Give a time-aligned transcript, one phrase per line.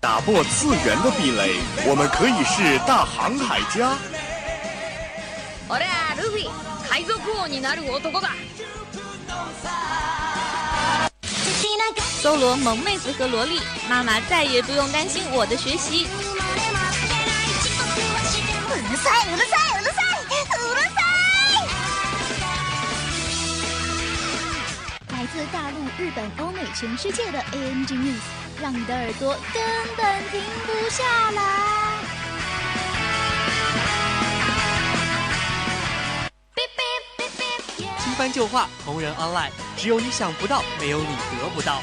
[0.00, 3.96] 打破次元的壁垒，我们可以是大航海家。
[5.68, 6.48] 俺はルフィ
[6.90, 8.28] 海賊王になる男だ
[12.22, 16.06] 搜罗萌妹子和萝莉，妈妈再也不用担心我的学习。
[18.70, 19.57] うるさいうるさい
[25.98, 28.20] 日本、欧美、全世界的 ANG News，
[28.60, 29.62] 让你的耳朵根
[29.96, 31.02] 本停不下
[31.32, 31.42] 来。
[37.98, 41.06] 新番旧话，同人 online，只有你想不到，没有你
[41.40, 41.82] 得不到。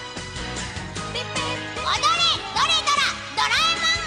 [1.84, 2.23] 踊れ
[2.55, 3.02] どれどら
[3.36, 4.00] ドラえもん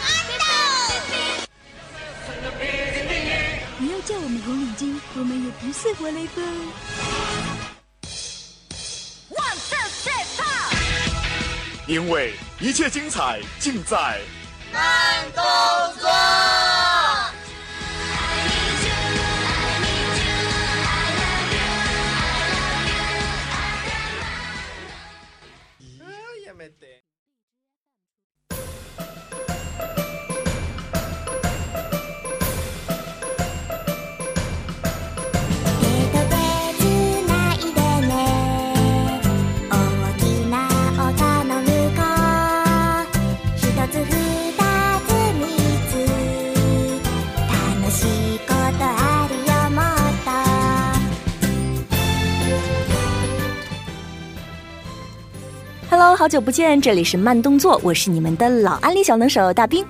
[3.79, 7.48] 不要叫我们红领巾，我们也不是活雷锋。
[11.90, 14.22] 因为一切精彩尽在
[14.72, 15.44] 慢动
[16.00, 16.09] 作。
[56.30, 59.84] 好久不见，这里是慢动作，我是你们的老安利小能手大兵。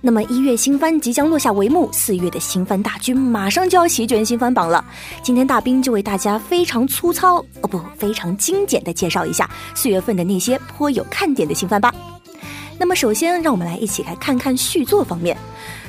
[0.00, 4.84] 那么一月新番即将落下帷幕，四月的新番大军马上就要席卷新番榜了。
[5.24, 11.92] 今天大兵就为大家非常粗糙哦不，非常精简的介绍一下四月份的那些颇有看点的新番吧。
[12.78, 15.36] 那么首先，让我们来一起来看看续作方面。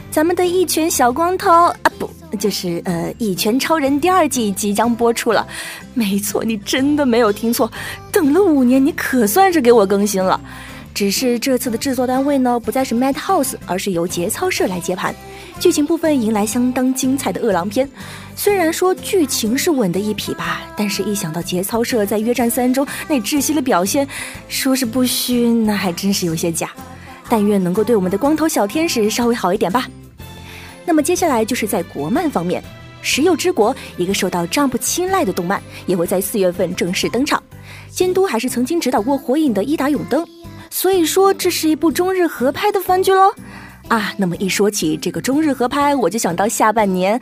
[0.09, 2.09] 咱们的一拳小光头啊，不，
[2.39, 5.47] 就是呃，《一拳超人》第二季即将播出了。
[5.93, 7.71] 没错，你真的没有听错，
[8.11, 10.39] 等了五年，你可算是给我更新了。
[10.93, 15.13] 只是这次的制作单位呢，不再是 Madhouse，而是由节操社来接盘。
[15.59, 17.87] 剧情部分迎来相当精彩的饿狼篇。
[18.35, 24.07] 虽然说剧情是稳的一匹吧，但是一想到节操社在《约战三》中那窒息的表现，
[24.47, 26.69] 说是不虚，那还真是有些假。
[27.27, 29.87] 但愿能够对我们的光头小天使稍微好一点吧。
[30.85, 32.61] 那么接下来就是在国漫方面，
[33.01, 37.41] 《石油之国》一个受到 Jump 青睐的动漫，也会在四月份正式登场。
[37.89, 40.25] 监督还是曾经指导过《火影》的伊达永登，
[40.69, 43.33] 所以说这是一部中日合拍的番剧喽。
[43.87, 47.19] 啊，那么一说起这个中日合拍，我就想到下半年。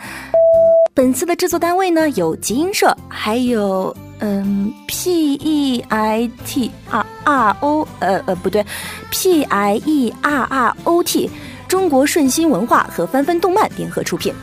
[0.94, 8.64] 本次的制作单位呢有集英社，还有嗯 P E I T R R O 呃呃不对
[9.10, 11.30] ，P I E R R O T
[11.72, 14.34] 中国顺心文化和翻翻动漫联合出品。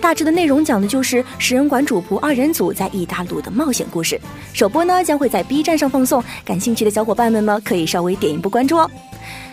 [0.00, 4.18] 大致的内容讲的就是食人馆主仆二人组在意大利的冒险故事。
[4.54, 8.90] 首播呢将会在 B 站上放送，感兴趣的小伙伴们呢可以稍微点一波关注哦。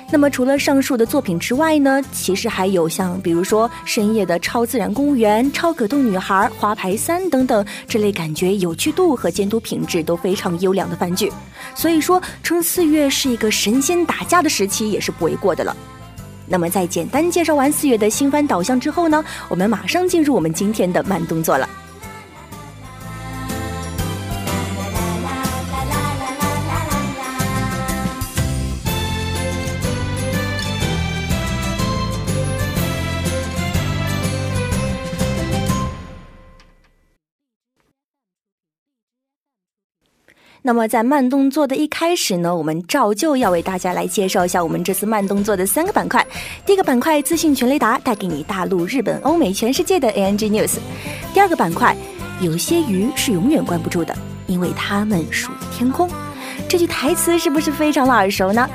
[0.10, 11.30] 那么除了上述的作品之外呢，其实还有像比如说深夜的超自然公务员、超可动女孩、花牌三等等这类感觉有趣度和监督品质都非常优良的番剧。
[11.76, 15.76] 所以说，称四月是一个神仙打架的时期也是不为过的了。
[16.48, 21.68] 那么在简单介绍完四月的新番导向之后呢，我们马上进入我们今天的慢动作了。
[40.68, 46.26] 那么在慢动作的一开始呢，我们照旧要为大家来介绍一下我们这次慢动作的三个板块。
[46.66, 50.78] 第一个板块资讯全雷达，带给你大陆、日本、欧美、全世界的 ANG News。
[51.36, 51.96] 第二个板块，
[52.42, 54.18] 有些鱼是永远关不住的，
[54.48, 56.10] 因为它们属于天空。
[56.68, 58.68] 这句台词是不是非常的耳熟呢？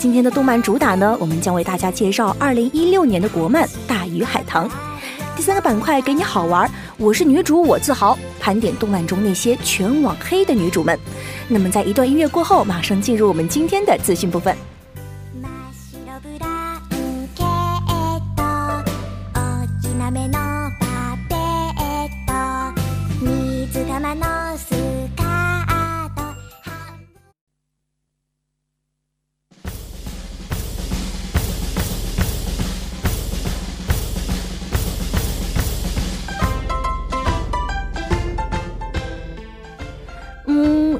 [0.00, 4.68] 今天的动漫主打呢，我们将为大家介绍2016年的国漫《大鱼海棠》。
[5.36, 10.98] 第三个板块给你好玩，我是女主我自豪，盘点动漫中那些全网黑的女主们。
[11.46, 14.56] 那么在一段音乐过后，马上进入我们今天的资讯部分。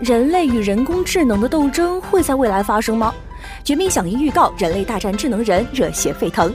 [0.06, 3.12] 人类与人工智能的斗争会在未来发生吗？
[3.64, 6.55] 绝命响应预告，人类大战智能人，热血沸腾。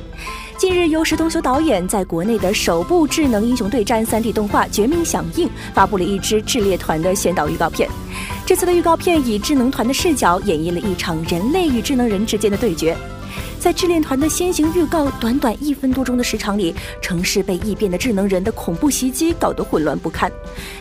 [0.58, 7.90] 近日，由石东修导演在国内的首部智能英雄对战 3D 动画《绝命响应》发布了一支智猎团的先导预告片。
[8.46, 12.96] 这次的预告片以智能团的视角演绎了一场人类与智能人之间的对决。
[13.62, 20.32] 在智练团的先行预告短短一分多钟的时长里，城市被异变的智能人的恐怖袭击搞得混乱不堪，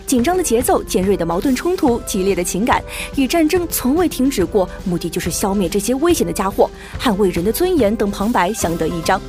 [0.07, 2.83] 紧张的节奏、尖锐的矛盾冲突、激烈的情感
[3.17, 9.21] 与战争从未停止过，目的就是消灭这些危险的家伙，捍卫人的尊严等旁白相得益彰。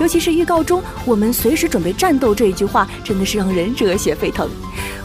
[0.00, 4.48] 尤其是预告中“我们随时准备战斗”这一句话，真的是让人热血沸腾。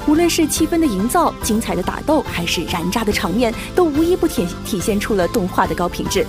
[0.08, 6.26] 无论是气氛的营造、精彩的打斗，还是燃炸的场面，都无一不体体现出了动画的高品质。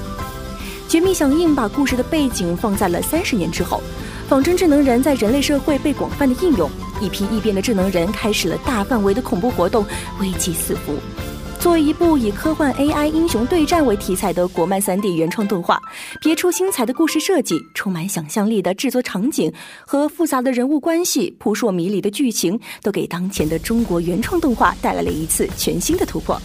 [0.91, 3.81] 绝密响应把故事的背景放在了三十年之后，
[4.29, 6.69] 仿真智能人在人类社会被广泛的应用，
[7.01, 9.87] 一批异变的智能人开始了大范围的恐怖活动，
[10.21, 10.97] 危机四伏。
[11.61, 15.81] 作为一部以科幻 AI 英雄对战为题材的国漫 3D 原创动画，
[16.21, 19.53] 别出心裁的故事设计、充满想象力的制作场景
[19.87, 26.37] 和复杂的人物关系、扑朔迷离的剧情，都给当前的中国原创动画带来了一次全新的突破。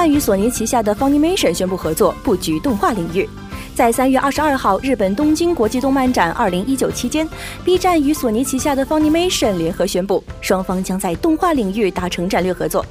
[0.00, 3.28] 站与索尼旗下的 Funimation 宣布合作，布局动画领域。
[3.74, 7.28] 在三月二十二号日本东京国际动漫展二零一九期间
[7.66, 12.82] ，B 站与索尼旗下的 Funimation 联合宣布，双方将在动画领域达成战略合作。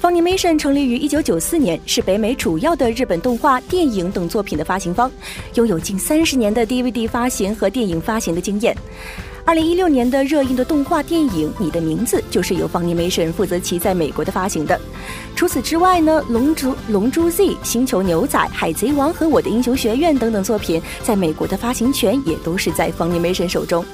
[0.00, 5.12] Funimation 成立于一九九四年，是北美主要的日本动画、电影等作品的发行方，
[5.56, 8.74] 拥有近三十年的 DVD 发行和电影发行的经验。
[9.46, 14.80] 二零一六年的热映的动画电影《你的名字》就是由 Funimation 负责其在美国的发行的。
[15.36, 23.84] 除此之外呢，《龙珠》《龙珠 Z》《星球牛仔》《海贼王》和《我的英雄学院》等等作品，在美国的发行权也都是在 Funimation 手中。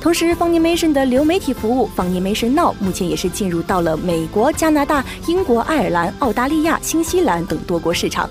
[0.00, 8.30] 同时，Funimation 的流媒体服务 Funimation Now 目前也是进入到了美国、加拿大、英国、爱尔兰、澳大利亚、新西兰等多国市场。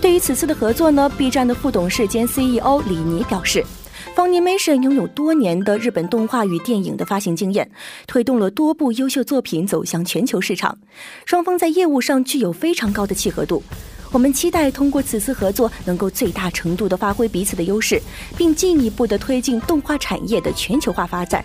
[0.00, 3.64] 对于此次的合作呢，B 站的副董事兼 CEO 李尼表示。
[4.14, 7.68] Funimation 拥有多年的日本动画与电影的发行经验，
[8.06, 10.76] 推动了多部优秀作品走向全球市场。
[11.24, 13.62] 双方在业务上具有非常高的契合度。
[14.10, 18.00] 我们期待通过此次合作，能够最大程度地发挥彼此的优势，
[18.36, 21.42] 并进一步地推进动画产业的全球化发展。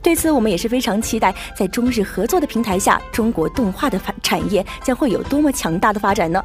[0.00, 6.40] 对此，我们也是非常期待，在中日合作的平台下，中国动画的发产业将会有多么强大的发展呢？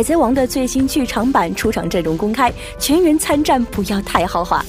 [0.00, 4.64] 海贼王的最新剧场版出场阵容公开，全员参战，不要太豪华。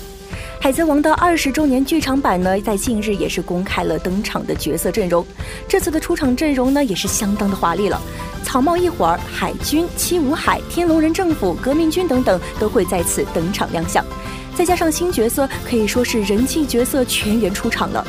[0.60, 5.26] 海贼王的二十周年剧场版呢，在近日也是公开了登场的角色阵容。
[5.70, 8.02] 这次的出场阵容呢，也是相当的华丽了。
[8.44, 14.06] 草帽一伙儿、海军、七武海、天龙人政府、革命军等等都会在此登场亮相。
[14.54, 18.06] 再加上新角色，可以说是人气角色全员出场了。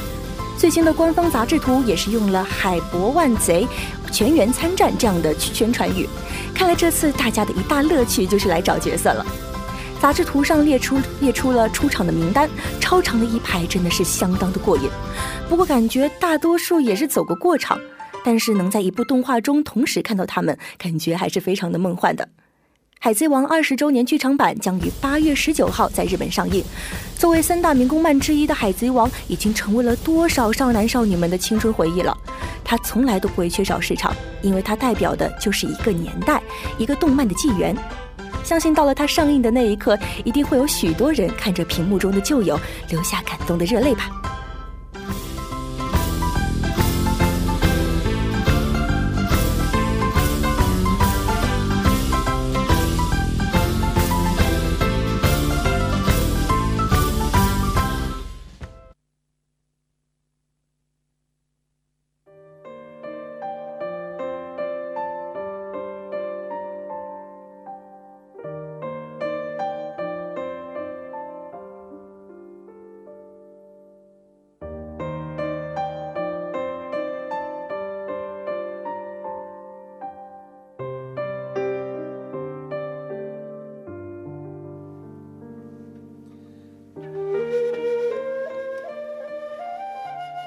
[0.59, 3.67] 最新的官方杂志图也是用了“海博万贼，
[4.13, 6.09] 全员参战”这样的宣传语。
[6.55, 9.27] 看来这次大家的一大乐趣就是来找角色了。
[10.01, 12.51] 杂志图上列出列出了出场的名单，
[12.81, 14.91] 超长的一排真的是相当的过瘾。
[15.49, 17.81] 不过感觉大多数也是走个过场，
[18.25, 22.25] 但是能在一部动画中同时看到他们，感觉还是非常的梦幻的。
[23.05, 26.65] 《海贼王》二十周年剧场版将于八月十九号在日本上映。
[27.17, 32.17] 作为三大民工漫之一的《海贼王》，已经成为了多少少男少女们的青春回忆了。
[32.63, 36.41] 它从来都不会缺少市场，因为它代表的就是一个年代，
[36.79, 37.77] 一个动漫的纪元。
[38.45, 42.57] 相信到了它上映的那一刻，一定会有许多人看着屏幕中的旧友，
[42.89, 44.13] 流下感动的热泪吧。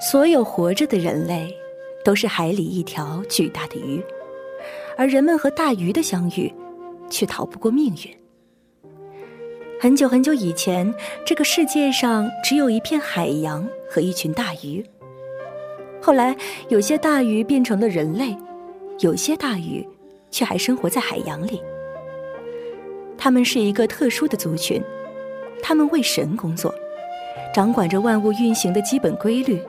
[0.05, 1.51] 所有活着的人类，
[2.03, 3.99] 都是海里一条巨大的鱼，
[4.95, 6.53] 而人们和大鱼的相遇，
[7.09, 8.91] 却逃不过命运。
[9.81, 10.93] 很久很久以前，
[11.25, 14.85] 这个世界上只有一片海洋和一群大鱼。
[15.99, 16.37] 后来，
[16.69, 18.37] 有些大鱼变成了人类，
[18.99, 19.83] 有些大鱼
[20.29, 21.59] 却还生活在海洋里。
[23.17, 24.79] 他们是一个特殊的族群，
[25.63, 26.71] 他们为神工作，
[27.51, 29.59] 掌管着万物运行的基本规律。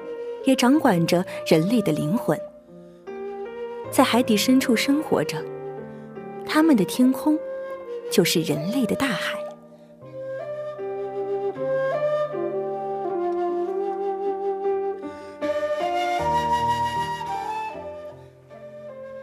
[0.45, 2.41] 也掌管着人类的灵魂，
[3.91, 5.37] 在海底深处生活着。
[6.49, 7.37] 他们的天空，
[8.11, 9.39] 就是人类的大海。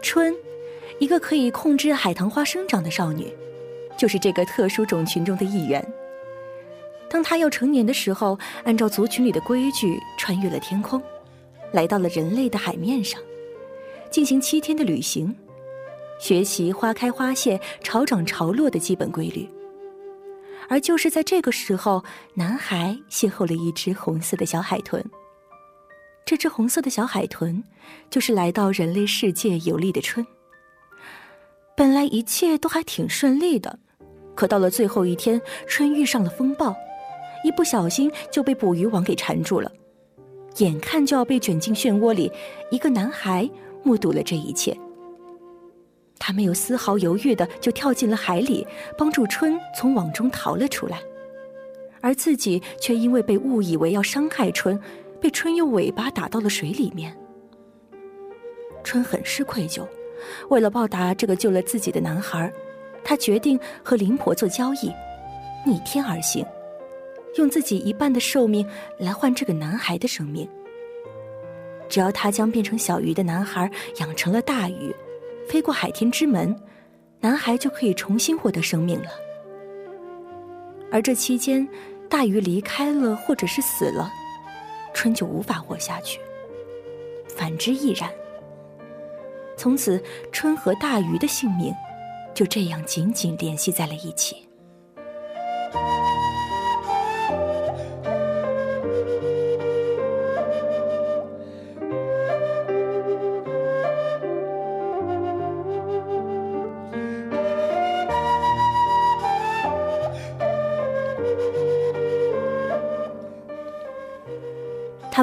[0.01, 0.35] 春，
[0.99, 3.33] 一个可以控制海棠花生长的少女，
[3.97, 5.83] 就是这个特殊种群中的一员。
[7.13, 10.99] 当他要成年的时候，按照族群里的规矩，穿越了天空。
[11.71, 13.21] 来到了人类的海面上，
[14.09, 15.35] 进行七天的旅行，
[16.19, 19.47] 学习花开花谢、潮涨潮落的基本规律。
[20.67, 22.03] 而就是在这个时候，
[22.33, 25.03] 男孩邂逅了一只红色的小海豚。
[26.25, 27.63] 这只红色的小海豚，
[28.09, 30.25] 就是来到人类世界游历的春。
[31.77, 33.77] 本来一切都还挺顺利的，
[34.33, 36.75] 可到了最后一天，春遇上了风暴，
[37.43, 39.71] 一不小心就被捕鱼网给缠住了。
[40.57, 42.31] 眼看就要被卷进漩涡里，
[42.69, 43.49] 一个男孩
[43.83, 44.77] 目睹了这一切。
[46.19, 48.65] 他没有丝毫犹豫的就跳进了海里，
[48.97, 51.01] 帮助春从网中逃了出来，
[52.01, 54.79] 而自己却因为被误以为要伤害春，
[55.19, 57.13] 被春用尾巴打到了水里面。
[58.83, 59.85] 春很是愧疚，
[60.49, 62.49] 为了报答这个救了自己的男孩，
[63.03, 64.93] 他决定和灵婆做交易，
[65.65, 66.45] 逆天而行。
[67.35, 70.47] 用自己一半的寿命来换这个男孩的生命。
[71.89, 74.95] 只要他将变成小鱼的男孩养成了大鱼，
[75.47, 76.55] 飞过海天之门，
[77.19, 79.09] 男孩就可以重新获得生命了。
[80.91, 81.67] 而这期间，
[82.09, 84.11] 大鱼离开了或者是死了，
[84.93, 86.19] 春就无法活下去。
[87.27, 88.09] 反之亦然。
[89.55, 91.73] 从此，春和大鱼的性命
[92.33, 94.35] 就这样紧紧联系在了一起。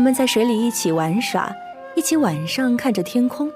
[0.00, 1.54] 他们在水里一起玩耍，
[1.94, 3.52] 一起晚上看着天空，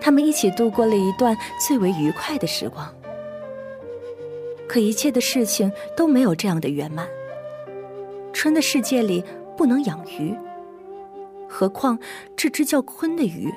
[0.00, 2.90] 他们一起度过了一段最为愉快的时光。
[4.66, 7.06] 可一切的事情都没有这样的圆满。
[8.32, 9.22] 春的世界里
[9.54, 10.34] 不能养鱼，
[11.46, 11.98] 何况
[12.34, 13.52] 这只叫鲲的鱼，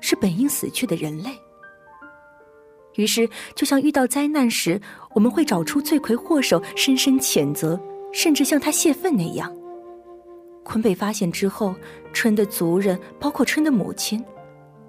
[0.00, 1.30] 是本应死去的人类。
[2.96, 4.80] 于是，就像遇到灾难时，
[5.14, 7.80] 我们会找出罪魁祸首，深深谴责，
[8.12, 9.56] 甚至向他泄愤那样。
[10.68, 11.74] 鲲被发现之后，
[12.12, 14.22] 春的族人，包括春的母亲，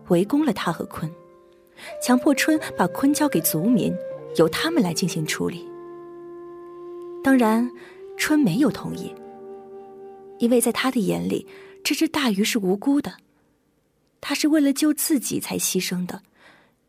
[0.09, 1.09] 围攻了他和鲲，
[2.03, 3.95] 强迫春把鲲交给族民，
[4.35, 5.65] 由他们来进行处理。
[7.23, 7.71] 当然，
[8.17, 9.15] 春没有同意，
[10.39, 11.47] 因为在他的眼里，
[11.81, 13.13] 这只大鱼是无辜的，
[14.19, 16.21] 他是为了救自己才牺牲的，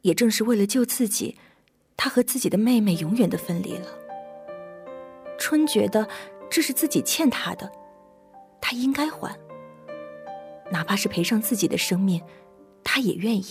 [0.02, 1.36] 也正是为了救自己，
[1.96, 3.86] 他和自己的妹妹永远的分离了。
[5.38, 6.08] 春觉得
[6.50, 7.70] 这是自己欠他的。
[8.60, 9.34] 他应该还，
[10.70, 12.22] 哪怕是赔上自己的生命，
[12.84, 13.44] 他也愿意。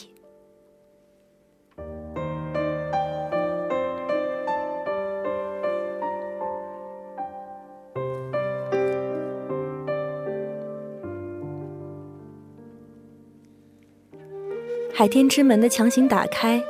[14.94, 16.62] 海天之门的强行打开，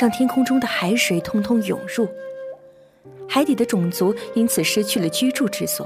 [0.00, 2.08] 让天空中的海水通通涌入，
[3.28, 5.84] 海底的种族因此失去了居住之所。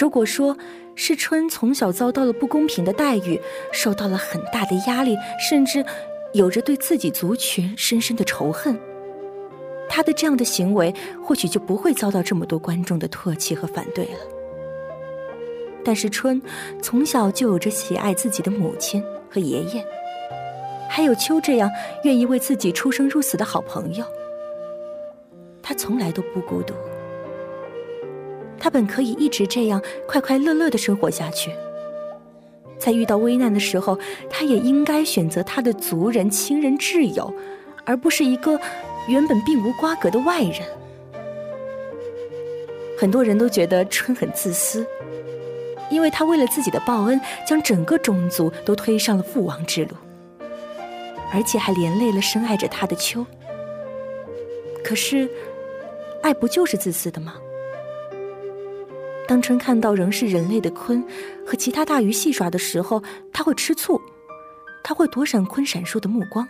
[0.00, 0.56] 如果说
[0.94, 3.38] 是春从小遭到了不公平的待遇，
[3.70, 5.84] 受到了很大的压力，甚至
[6.32, 8.80] 有着对自己族群深深的仇恨，
[9.90, 14.20] 他的这样的行为或许就不会遭到这么多观众的唾弃和反对了。
[15.84, 16.40] 但是春
[16.80, 19.84] 从小就有着喜爱自己的母亲和爷爷，
[20.88, 21.70] 还有秋这样
[22.04, 24.04] 愿意为自己出生入死的好朋友，
[25.62, 26.72] 他从来都不孤独。
[28.60, 31.50] 他本可以一直这样快快乐乐的生活下去，
[32.78, 33.98] 在遇到危难的时候，
[34.28, 37.32] 他也应该选择他的族人、亲人、挚友，
[37.84, 38.60] 而不是一个
[39.08, 40.60] 原本并无瓜葛的外人。
[42.98, 44.86] 很多人都觉得春很自私，
[45.90, 49.96] 因为他为了自己的报恩，将整个种族都推上了父王之路，
[51.32, 53.24] 而且还连累了深爱着他的秋。
[54.84, 55.26] 可是，
[56.22, 57.34] 爱不就是自私的吗？
[59.30, 61.00] 当春看到仍是人类的鲲
[61.46, 63.00] 和其他大鱼戏耍的时候，
[63.32, 63.96] 他会吃醋，
[64.82, 66.44] 他会躲闪鲲闪烁的目光。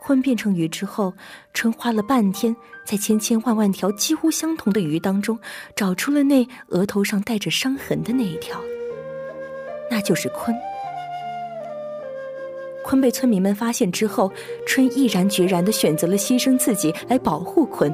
[0.00, 1.12] 鲲变成鱼之后，
[1.52, 2.54] 春花了半天，
[2.86, 5.36] 在千千万万条几乎相同的鱼当中，
[5.74, 8.56] 找出了那额头上带着伤痕的那一条，
[9.90, 10.54] 那就是鲲。
[12.84, 14.32] 鲲被村民们发现之后，
[14.64, 17.92] 春毅然决然地选择了牺牲自己来保护鲲，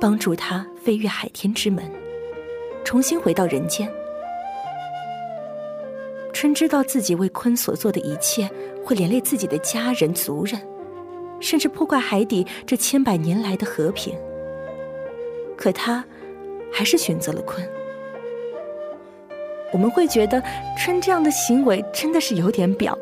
[0.00, 1.84] 帮助他飞越海天之门，
[2.84, 3.90] 重新回到人间。
[6.32, 8.48] 春知道自己为鲲所做的一切
[8.84, 10.60] 会连累自己的家人族人，
[11.40, 14.14] 甚至破坏海底这千百年来的和平。
[15.56, 16.04] 可他，
[16.72, 17.62] 还是选择了鲲。
[19.72, 20.42] 我们会觉得
[20.78, 22.96] 春这样的行为真的是有点表。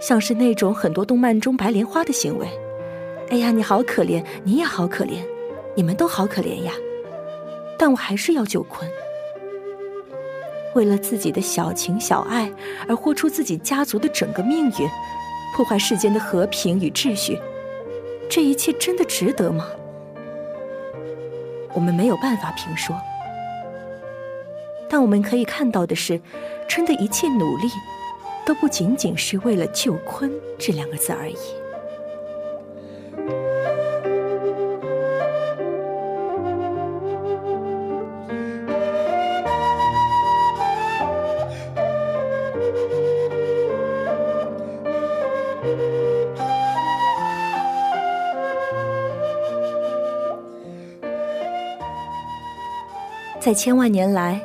[0.00, 2.46] 像是那种很多动漫中白莲花的行为，
[3.28, 5.18] 哎呀，你好可怜，你也好可怜，
[5.74, 6.72] 你们都好可怜呀！
[7.80, 8.84] 但我还是要救鲲。
[10.74, 12.52] 为了自己的小情小爱
[12.86, 14.88] 而豁出自己家族的整个命运，
[15.56, 17.40] 破坏世间的和平与秩序，
[18.28, 19.66] 这一切真的值得吗？
[21.72, 22.94] 我们没有办法评说，
[24.86, 26.20] 但我们可以看到的是，
[26.68, 27.70] 春的一切努力。
[28.46, 31.36] 都不仅仅是为了救鲲这两个字而已。
[53.50, 54.40] 在千万年来，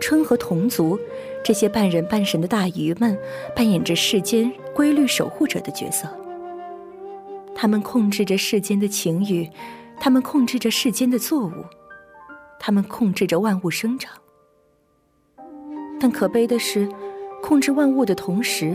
[0.00, 0.98] 春和同族。
[1.44, 3.14] 这些半人半神的大鱼们
[3.54, 6.08] 扮演着世间规律守护者的角色，
[7.54, 9.46] 他们控制着世间的情欲，
[10.00, 11.66] 他们控制着世间的作物，
[12.58, 14.10] 他们控制着万物生长。
[16.00, 16.88] 但可悲的是，
[17.42, 18.74] 控制万物的同时，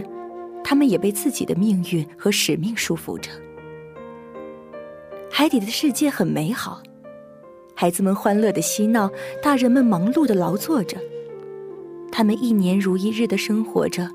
[0.63, 3.31] 他们也被自己的命运和使命束缚着。
[5.31, 6.83] 海底的世界很美好，
[7.75, 9.09] 孩子们欢乐的嬉闹，
[9.41, 10.97] 大人们忙碌的劳作着。
[12.11, 14.09] 他们一年如一日的生活着，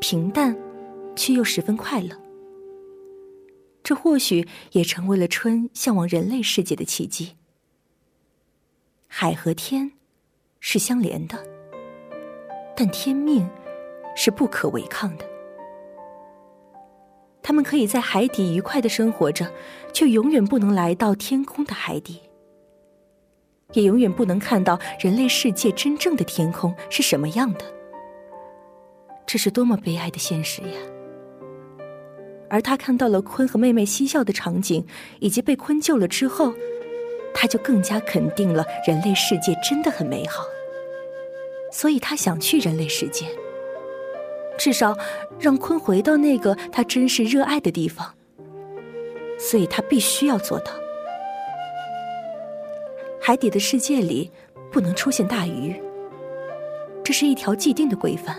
[0.00, 0.56] 平淡，
[1.16, 2.10] 却又十分快乐。
[3.82, 7.36] 这或许也成为了春向往人类世界的契机。
[9.08, 9.92] 海和天
[10.60, 11.38] 是相连的，
[12.76, 13.48] 但天命
[14.16, 15.24] 是不可违抗的。
[17.42, 19.52] 他们可以在海底愉快的生活着，
[19.92, 22.20] 却永远不能来到天空的海底。
[23.74, 27.64] 也永远不能看到人类世界真正的天空是什么样的，
[29.26, 30.78] 这是多么悲哀的现实呀！
[32.48, 34.86] 而他看到了鲲和妹妹嬉笑的场景，
[35.18, 36.54] 以及被鲲救了之后，
[37.34, 40.44] 他就更加肯定了人类世界真的很美好。
[41.72, 43.26] 所以他想去人类世界，
[44.56, 44.96] 至少
[45.40, 48.14] 让鲲回到那个他真实热爱的地方。
[49.36, 50.83] 所以他必须要做到。
[53.26, 54.30] 海底的世界里
[54.70, 55.74] 不能出现大鱼，
[57.02, 58.36] 这是一条既定的规范。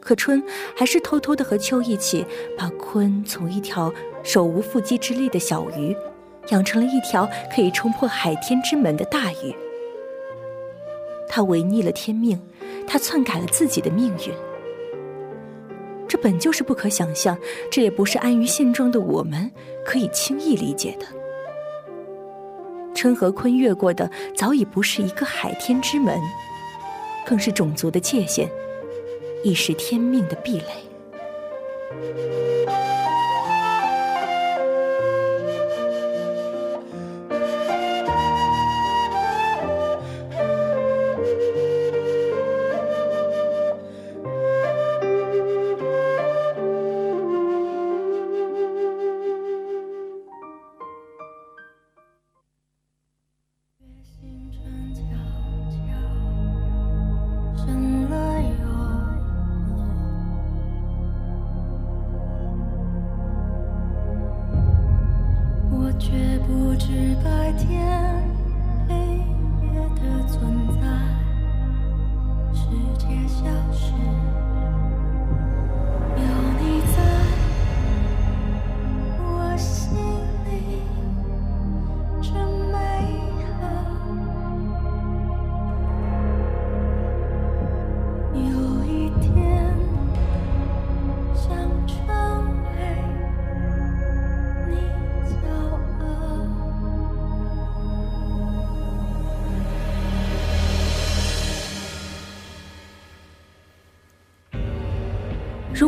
[0.00, 0.42] 可春
[0.74, 2.26] 还是偷偷的和秋一起，
[2.58, 5.96] 把鲲从一条手无缚鸡之力的小鱼，
[6.48, 9.54] 养成了一条可以冲破海天之门的大鱼。
[11.28, 12.36] 他违逆了天命，
[12.88, 14.34] 他篡改了自己的命运。
[16.08, 17.38] 这本就是不可想象，
[17.70, 19.48] 这也不是安于现状的我们
[19.86, 21.06] 可以轻易理解的。
[23.04, 26.18] 春和鲲越过的早已不是一个海天之门，
[27.26, 28.48] 更是种族的界限，
[29.44, 30.64] 亦是天命的壁垒。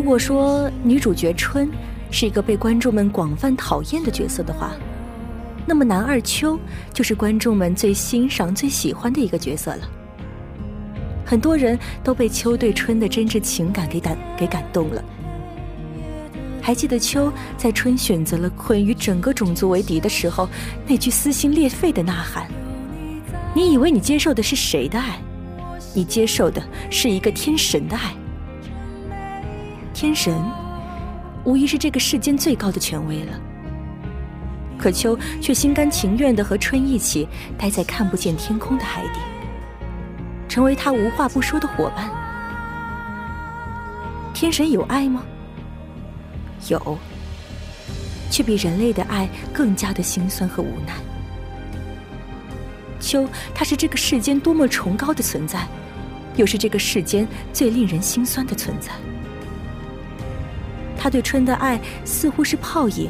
[0.06, 1.68] 如果说女主角春
[2.12, 4.72] 是一个被观众们广泛讨厌的角色的话，
[5.66, 6.56] 那么男二秋
[6.94, 9.80] 就是观众们最欣赏、最喜欢的一个角色了。
[11.24, 15.02] 很多人都被秋对春的真挚情感给感给感动了。
[16.62, 20.48] 还记得秋在春选择了困与整个种族为敌的时候，
[20.86, 22.48] 那句撕心裂肺的呐喊
[23.56, 25.18] ：“你以为你接受的是谁的爱？
[25.92, 28.14] 你接受的是一个天神的爱。
[29.98, 30.38] 天神，
[31.42, 33.32] 无疑是这个世间最高的权威了。
[34.76, 39.20] 可秋却心甘情愿地和春一起待在看不见天空的海底，
[40.50, 42.10] 成为他无话不说的伙伴。
[44.34, 45.22] 天神有爱吗？”
[46.68, 46.98] 有，
[48.30, 50.92] 却比人类的爱更加的心酸和无奈。
[53.00, 55.66] 秋，他是这个世间多么崇高的存在，
[56.36, 58.92] 又是这个世间最令人心酸的存在。
[61.06, 63.08] 他对春的爱似乎是泡影，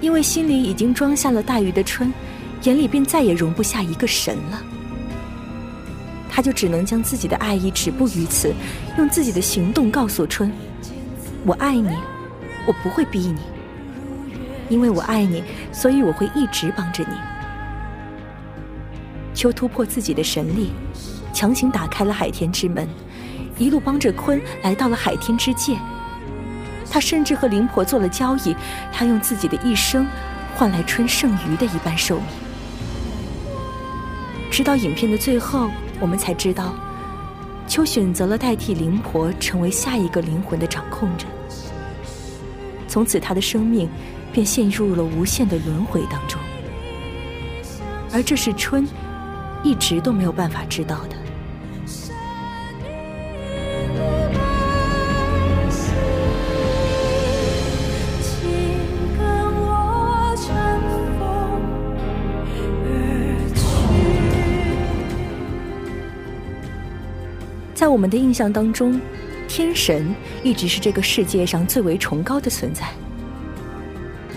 [0.00, 2.12] 因为心里已经装下了大鱼的春，
[2.64, 4.60] 眼里便再也容不下一个神了。
[6.28, 8.52] 他就只能将自己的爱意止步于此，
[8.98, 10.50] 用自己的行动告诉春
[11.46, 11.90] ：“我爱你。”
[12.66, 13.38] 我不会逼你，
[14.68, 17.14] 因为我爱你，所以我会一直帮着你。
[19.32, 20.72] 秋突破自己的神力，
[21.32, 22.88] 强行打开了海天之门，
[23.58, 25.78] 一路帮着鲲来到了海天之界。
[26.94, 28.54] 他甚至和灵婆做了交易，
[28.92, 30.06] 他用自己的一生
[30.54, 32.26] 换来春剩余的一半寿命。
[34.48, 36.72] 直到影片的最后，我们才知道，
[37.66, 41.26] 秋选择了代替灵婆，成为下一个灵魂的掌控者。
[42.86, 43.90] 从此，他的生命
[44.32, 46.40] 便陷入了无限的轮回当中，
[48.12, 48.86] 而这是春
[49.64, 51.16] 一直都没有办法知道的。
[67.84, 68.98] 在我们的印象当中。
[69.46, 72.88] 天神一直是这个世界上最为崇高的存在，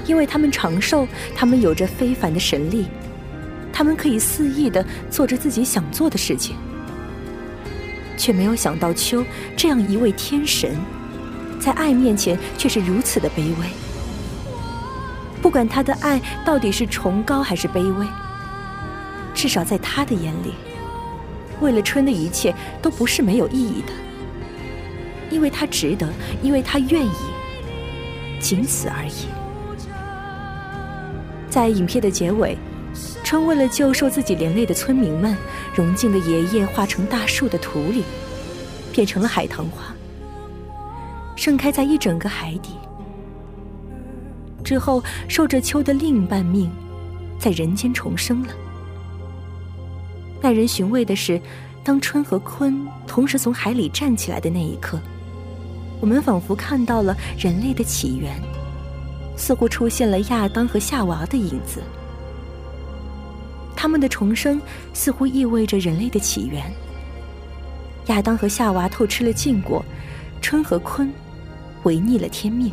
[0.05, 2.87] 因为他们长寿，他们有着非凡的神力，
[3.71, 6.57] 他们可以肆意的做着自己想做的事情。
[8.17, 9.23] 却没有想到，秋
[9.55, 10.75] 这样一位天神，
[11.57, 13.67] 在爱面前却是如此的卑微。
[15.41, 18.05] 不管他的爱到底是崇高还是卑微，
[19.33, 20.53] 至少在他的眼里，
[21.61, 23.93] 为了春的一切都不是没有意义的。
[25.29, 26.07] 因为他值得，
[26.41, 27.11] 因为他愿意，
[28.39, 29.27] 仅此而已。
[31.49, 32.57] 在影片的结尾，
[33.23, 35.35] 春为了救受自己连累的村民们，
[35.75, 38.03] 融进了爷爷化成大树的土里，
[38.93, 39.93] 变成了海棠花，
[41.35, 42.71] 盛开在一整个海底。
[44.63, 46.71] 之后，受着秋的另一半命，
[47.37, 48.49] 在人间重生了。
[50.41, 51.41] 耐人寻味的是，
[51.83, 54.99] 当春和鲲同时从海里站起来的那一刻。
[55.99, 58.39] 我们仿佛看到了人类的起源，
[59.35, 61.81] 似乎出现了亚当和夏娃的影子。
[63.75, 64.61] 他们的重生
[64.93, 66.63] 似乎意味着人类的起源。
[68.07, 69.83] 亚当和夏娃偷吃了禁果，
[70.41, 71.09] 春和鲲
[71.83, 72.71] 违逆了天命。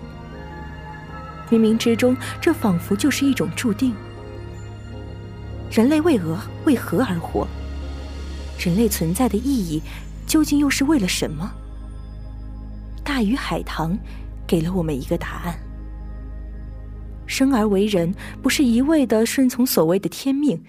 [1.51, 3.95] 冥冥之中，这仿佛就是一种注定。
[5.75, 7.45] 人类为何为何而活？
[8.61, 9.83] 人类存在的意义
[10.25, 11.53] 究竟又是为了什么？
[13.03, 13.99] 大鱼海棠，
[14.47, 15.59] 给了我们一个答案：
[17.27, 20.63] 生而为人，不是一味的顺从所谓的天命，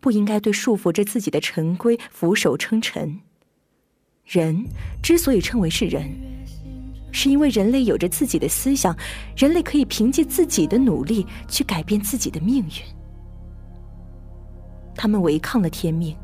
[0.00, 3.16] 不应该对束缚着自己的陈规俯首称臣。
[4.24, 4.66] 人
[5.00, 6.10] 之所以称为是人，
[7.12, 8.92] 是因为人类有着自己的思想，
[9.36, 12.97] 人类可以凭借自己的努力去改变自己的命运。
[14.98, 16.14] 他们违抗了天命，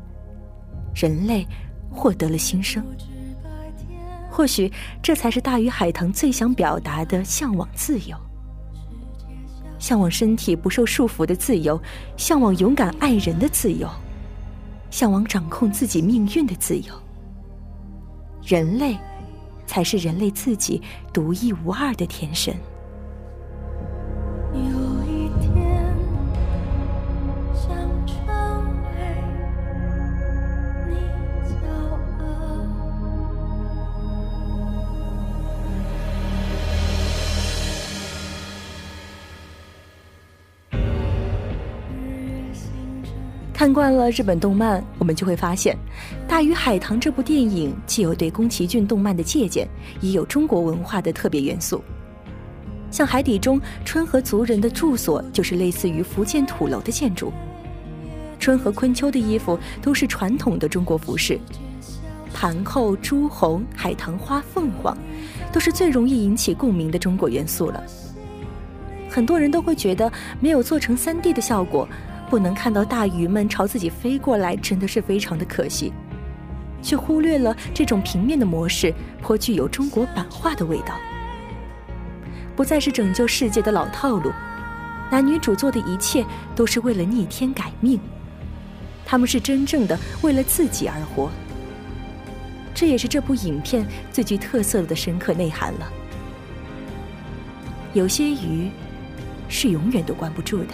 [0.93, 1.47] 人类
[1.89, 2.83] 获得了新生。
[4.29, 4.69] 或许
[5.01, 8.17] 这才是大鱼海棠最想表达的：向往自由，
[9.79, 11.81] 向往身体不受束缚的自由，
[12.17, 13.87] 向往勇敢爱人的自由，
[14.91, 16.93] 向往掌控自己命运的自由。
[18.43, 18.97] 人类，
[19.65, 20.81] 才是人类自己
[21.13, 22.53] 独一无二的天神。
[43.65, 45.75] 看惯了日本动漫，我们就会发现，
[46.29, 49.67] 《大鱼海棠》这部电影既有对宫崎骏动漫的借鉴，
[50.01, 51.83] 也有中国文化的特别元素。
[52.91, 57.33] 像海底中春和族人的住所，就是类似于福建土楼的建筑。
[58.37, 61.39] 春和昆秋的衣服都是传统的中国服饰，
[62.35, 64.95] 盘扣、朱红、海棠花、凤凰，
[65.51, 67.83] 都是最容易引起共鸣的中国元素了。
[69.09, 71.89] 很多人都会觉得没有做成 3D 的效果，
[72.29, 75.93] 不能看到大鱼们朝自己飞过来，真的是非常的可惜，
[76.81, 80.95] 却忽略了这种平面的模式颇具有中国版画的味道，
[82.55, 84.31] 不再是拯救世界的老套路，
[85.11, 87.99] 男女主做的一切都是为了逆天改命，
[89.05, 91.29] 他们是真正的为了自己而活，
[92.73, 95.91] 这也是这部影片最具特色的深刻内涵了。
[97.93, 98.69] 有些鱼。
[99.47, 100.73] 是永远都关不住的，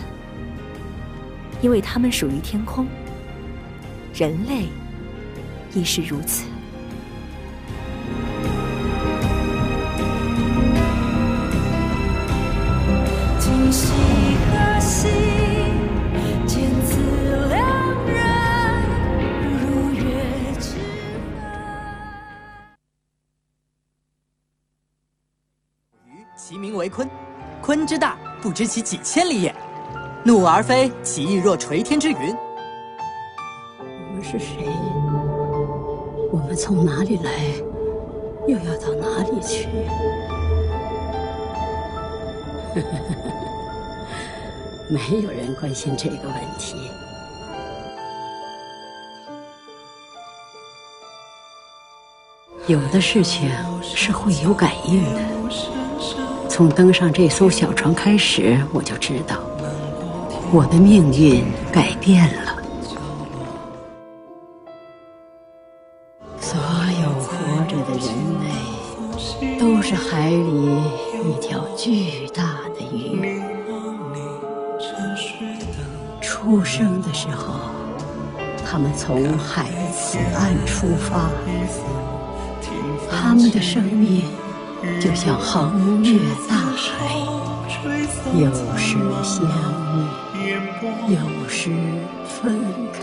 [1.61, 2.87] 因为它们属于天空。
[4.13, 4.67] 人类
[5.73, 6.43] 亦是如此。
[26.35, 27.07] 其名为鲲，
[27.61, 28.17] 鲲之大。
[28.41, 29.55] 不知其几千里也，
[30.23, 32.15] 怒而飞，其翼若垂天之云。
[33.79, 34.67] 我们是谁？
[36.31, 37.31] 我们从哪里来？
[38.47, 39.67] 又要到哪里去？
[44.89, 46.75] 没有人关心这个问题。
[52.67, 53.49] 有的事情
[53.81, 55.21] 是会有感应的。
[56.47, 59.37] 从登上这艘小船开始，我就知道
[60.53, 62.57] 我的命运改变了。
[66.41, 66.59] 所
[67.01, 67.31] 有活
[67.69, 68.11] 着的人
[68.43, 70.83] 类都是海里
[71.23, 73.41] 一条巨大的鱼。
[76.19, 77.53] 出生的时候，
[78.65, 81.29] 他们从海的此岸出发，
[83.09, 84.23] 他们的生命。
[84.99, 86.17] 就像横越
[86.49, 87.15] 大海，
[88.33, 89.47] 有时相遇，
[91.07, 91.69] 有时
[92.25, 92.59] 分
[92.93, 92.99] 开。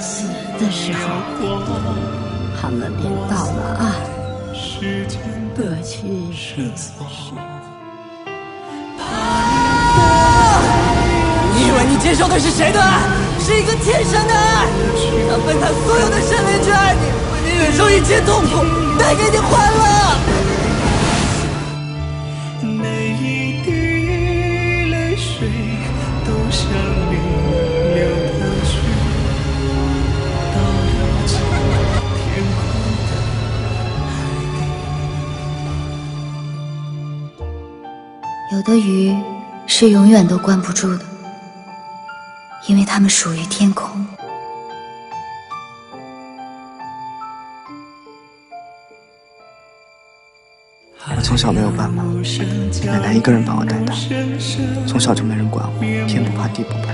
[0.00, 0.26] 死
[0.58, 0.98] 的时候，
[2.60, 3.82] 他们便到了岸，
[5.56, 5.94] 各去
[6.56, 7.06] 各所。
[11.54, 13.06] 你以为你接受的是谁的爱？
[13.38, 14.66] 是一个天生的爱，
[15.30, 17.00] 他分开所有的生命去爱你，
[17.32, 18.64] 为你忍受一切痛苦，
[18.98, 19.82] 带给你欢乐。
[38.62, 39.12] 有的鱼
[39.66, 41.04] 是永远都关不住的。
[42.68, 44.06] 因为它们属于天空。
[51.04, 52.04] 我从小没有爸妈，
[52.84, 53.92] 奶奶一个人把我带大，
[54.86, 56.92] 从小就没人管我，天不怕地不怕。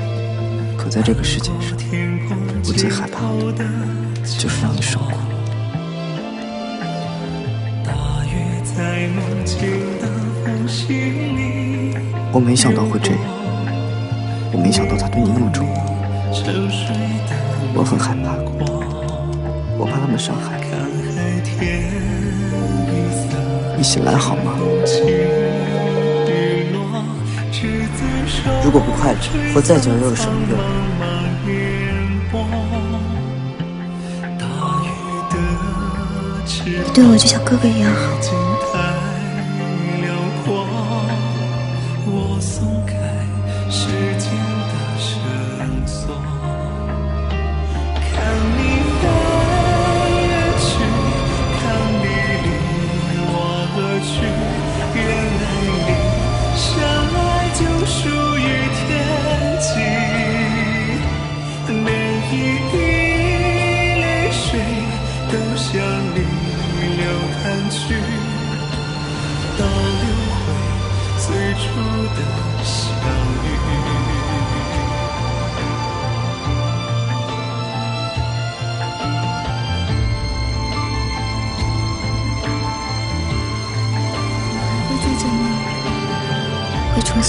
[0.83, 1.77] 可在这个世界上，
[2.67, 3.21] 我最害怕
[3.59, 3.69] 的
[4.39, 5.19] 就是让你受苦。
[12.33, 13.21] 我没想到会这样。
[14.53, 15.67] 我没想到他对你那么重，
[17.75, 18.35] 我很害怕，
[19.79, 20.59] 我怕他们伤害
[23.77, 23.83] 你。
[23.83, 24.59] 醒来好吗？
[28.65, 29.19] 如果不快乐，
[29.55, 30.59] 活再久又有什么用？
[36.65, 38.48] 你对我就像哥哥一样好。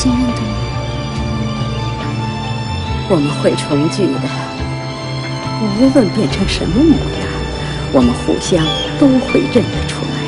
[0.01, 0.45] 心中
[3.09, 4.29] 我们会重聚的，
[5.61, 7.27] 无论变成什么模样，
[7.91, 8.65] 我们互相
[8.97, 10.18] 都会认得出来。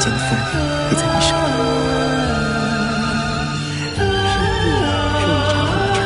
[0.00, 0.56] 间的风雨，
[0.88, 1.46] 陪在你身边。
[4.24, 4.72] 生命
[5.20, 6.00] 是一场旅程，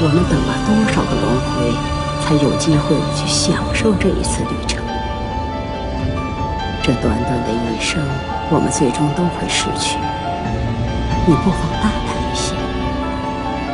[0.00, 1.74] 我们等了多少个轮回，
[2.22, 4.78] 才有机会去享受这一次旅程？
[6.80, 8.00] 这短短的一生，
[8.48, 9.98] 我们最终都会失去。
[11.26, 12.54] 你不妨大胆一些，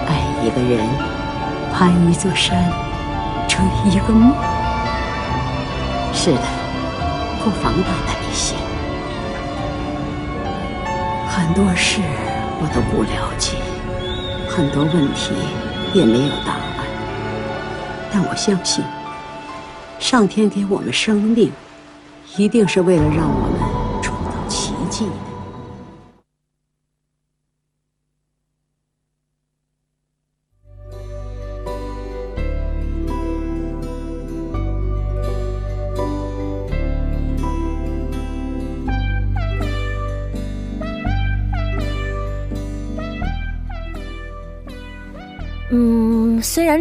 [0.09, 0.88] 爱一个人，
[1.73, 2.73] 攀一座山，
[3.47, 4.33] 追一个梦。
[6.14, 6.40] 是的，
[7.45, 8.57] 不妨大胆一些。
[11.37, 12.01] 很多事
[12.61, 13.57] 我都不了解，
[14.49, 15.35] 很多问题
[15.92, 16.87] 也没有答案。
[18.12, 18.85] 但我相信，
[19.99, 21.51] 上天给我们生命，
[22.37, 25.34] 一定是为了让我们创造奇迹的。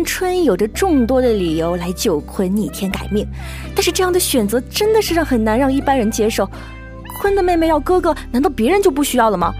[0.03, 3.27] 春有着众多的理由来救坤逆天改命，
[3.75, 6.49] 但是这样的选择真的是让很难让一般人接受。
[7.21, 9.53] 坤的妹妹要哥哥，难道别人就不需要了吗？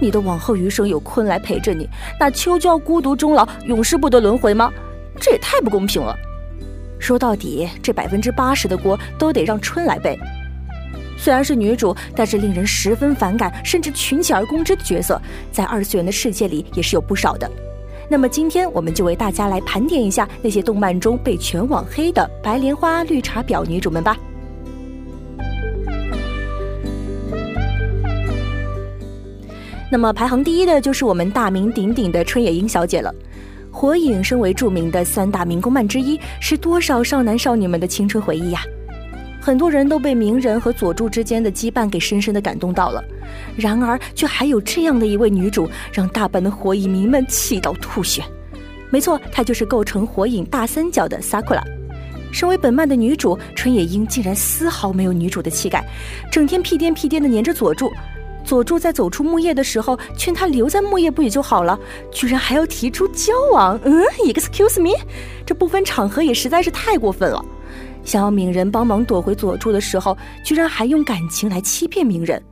[0.00, 1.88] 你的往后余生有坤来陪着你，
[2.20, 4.70] 那秋就要孤独终老，永世不得轮回吗？
[5.20, 6.16] 这也太不公平了。
[7.00, 10.18] 说到底，这百分之八十的锅都得让春来背。
[11.16, 17.50] 虽然是女主，但是令人十分反感，甚至群起而攻之的角色，在二次元的世界里也是有不少的。
[18.10, 24.16] 那么今天我们就为大家来盘点一下那些动漫中被全网黑的白莲花、绿茶婊女主们吧。
[29.90, 33.14] 那么排行第一的就是我们大名鼎鼎的春野樱小姐了。
[33.70, 38.62] 火影身为著名的三大民工漫之一，是多少少男少女们的青春回忆呀！
[39.48, 43.02] 很多人都被鸣人和佐助之间的羁绊给深深的感动到了，
[43.56, 48.22] 然而却还有这样的一位女主，让大半的火影迷们气到吐血。
[48.90, 51.62] 没错，她就是构成火影大三角的 Sakura。
[52.30, 55.82] 身为本漫的女主，春野樱竟然丝毫没有女主的气概，
[56.30, 57.90] 整天屁颠屁颠的黏着佐助。
[58.44, 61.80] 佐助在走出木叶的时候，劝他留在木叶不也就好了，
[62.12, 63.80] 居然还要提出交往。
[63.82, 64.90] 嗯，excuse me，
[65.46, 67.42] 这不分场合也实在是太过分了。
[68.04, 72.42] 想要鸣人帮忙躲回佐助的时候，居然还用感情来欺骗鸣人。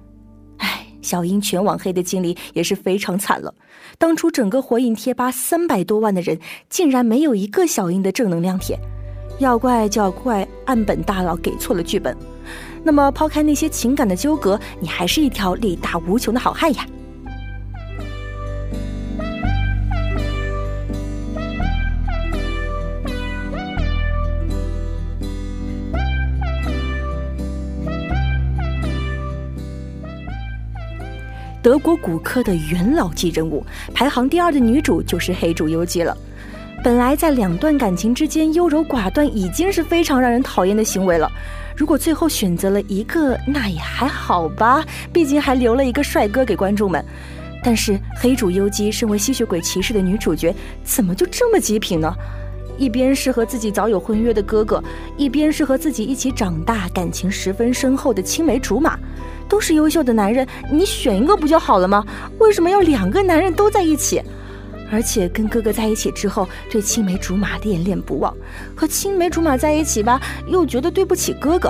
[0.59, 3.52] 唉，小樱全网黑的经历也是非常惨了。
[3.98, 8.78] 当初整个火影贴吧三百多万的人，竟然没有一个小樱的正能量帖。
[9.38, 12.16] 要怪就要怪岸本大佬给错了剧本。
[12.82, 16.87] 那么抛开那些情感的纠葛，你还是一条力大无穷的好汉呀。
[31.66, 36.16] 德国骨科的元老级人物，排行第二的女主就是黑主优姬了。
[36.85, 41.29] 本来在两段感情之间优柔寡断已经是非常让人讨厌的行为了，
[41.76, 47.05] 如果最后选择了一个，那也还好吧，毕竟还留了一个帅哥给观众们。
[47.64, 52.14] 但是黑主优姬身为吸血鬼骑士的女主角，怎么就这么极品呢？
[52.79, 54.81] 一边是和自己早有婚约的哥哥，
[55.17, 58.96] 一边是和自己一起长大、感情十分深厚的青梅竹马，
[59.49, 62.05] 都是优秀的男人，你选一个不就好了吗？
[62.38, 64.23] 为什么要两个男人都在一起？
[64.92, 68.33] 而且跟哥哥在一起之后，对青梅竹马恋恋不忘；
[68.77, 71.69] 和青梅竹马在一起吧，又觉得对不起哥哥。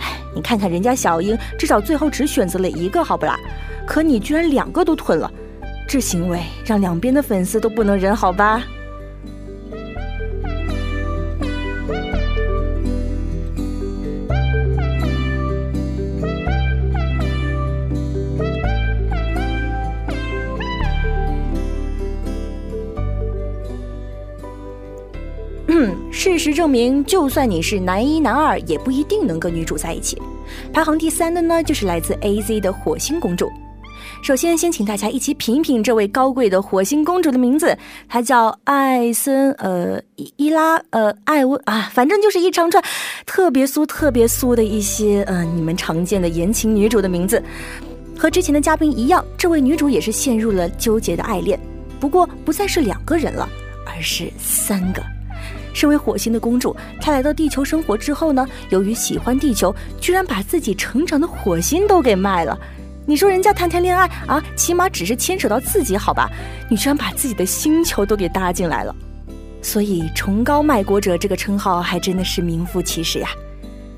[0.00, 3.38] 唉，你看看人家小樱，至少最后只选择了一个，好不啦？
[3.86, 5.30] 可你居然两个都吞了，
[5.86, 8.64] 这行为让两边的粉丝都不能忍，好吧？
[26.22, 30.20] 事实证明，就算你是男一男二，也不一定能跟女主在一起。
[30.70, 33.50] 排行第三的呢，就是来自 A Z 的火星公主。
[34.22, 37.74] 首先，先请大家一起品一品这位高贵的火星公主的名字，
[38.06, 42.84] 她叫艾森呃伊伊拉呃艾温啊，反正就是一长串
[43.24, 47.42] 特别酥、特别酥的一些呃你们常见的言情女主的名字。
[48.18, 51.58] 和之前的嘉宾一样，这位女主也是陷入了纠结的爱恋，
[51.98, 53.48] 不过不再是两个人了，
[53.86, 55.02] 而是三个。
[55.80, 62.54] 身为火星的公主，她来到地球生活之后呢，由于喜欢地球，居然把自己成长的火星都给卖了。
[63.06, 66.28] 你说人家谈谈恋爱啊，起码只是牵扯到自己好吧？
[66.68, 68.94] 你居然把自己的星球都给搭进来了，
[69.62, 73.30] 所以“崇高卖国者”这个称号还真的是名副其实呀。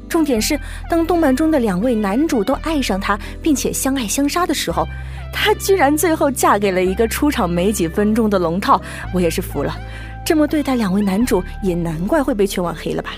[0.09, 0.57] 重点是，
[0.89, 4.87] 当动漫中的两位男主都爱上她，并且相爱相杀的时候，
[5.33, 8.81] 她居然最后嫁给了一个出场没几分钟的龙套，
[9.13, 9.77] 我也是服了。
[10.25, 13.11] 这么对待两位男主，也难怪会被全网黑了吧？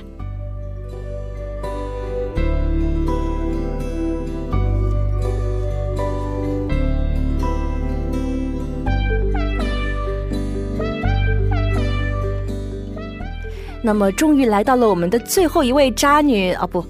[13.87, 16.67] 那么，终于来到了我们的最后一位渣女啊！
[16.67, 16.83] 不，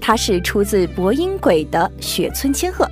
[0.00, 2.84] 她是出自《博音鬼》的雪村千鹤。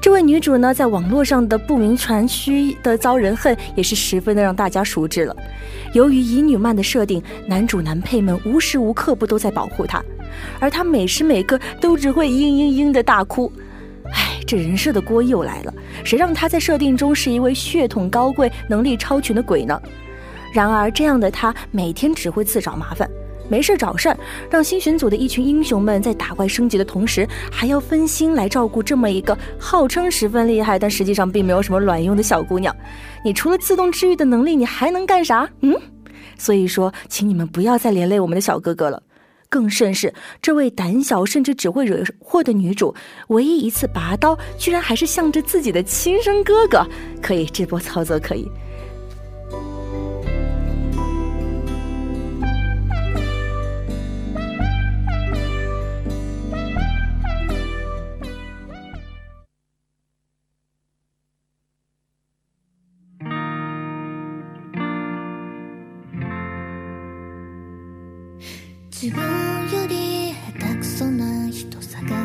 [0.00, 5.36] 这位女主呢，在网络上的不明传虚的遭人恨，也是十分的让大家熟知了。
[5.92, 10.02] 由于乙女漫的设定，男主男配们无时无刻不都在保护她，
[10.58, 13.52] 而她每时每刻都只会嘤嘤嘤的大哭。
[14.12, 19.78] 唉，这人设的锅又来了，谁让她在设定中是一位血统高贵、能力超群的鬼呢？
[20.54, 23.08] 然而，这样的他每天只会自找麻烦，
[23.50, 24.16] 没事找事儿，
[24.48, 32.74] 让新选组的一群英雄们在打怪升级的同时，还要分心来照顾这么一个号称十分厉害，但实际上并没有什么卵用的小姑娘。
[33.24, 35.46] 你除了自动治愈的能力，你还能干啥？
[35.60, 35.74] 嗯？
[36.38, 39.02] 所以说，请你们不要再连累我们的小哥哥了。
[39.48, 42.94] 更甚是，这位胆小甚至只会惹祸的女主，
[43.28, 46.86] 唯一一次拔刀，居然还是向着自己的亲生哥哥。
[47.20, 48.48] 可以，这波操作可以。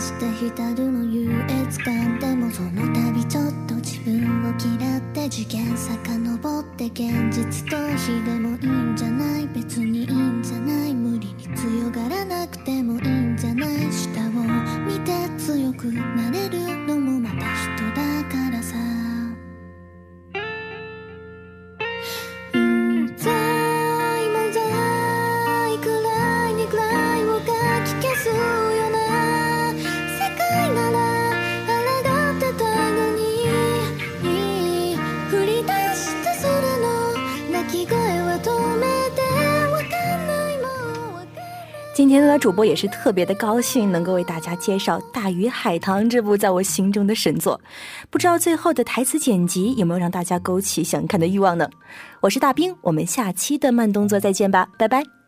[0.06, 14.32] して浸るの優越感でもその度ちょっと自分を嫌って次元遡って現実逃避でもいいんじゃない別にいいんじゃない無理に強がらなくてもいいんじゃない下を
[14.86, 16.35] 見て強くなれ
[42.38, 47.60] 主播也是特别的高兴，能够为大家介绍《大鱼海棠》这部在我心中的神作。
[48.10, 51.70] 不知道最后的台词剪辑有没有让大家勾起想看的欲望呢？
[52.22, 55.25] 我是大兵，我们下期的慢动作再见吧，拜拜。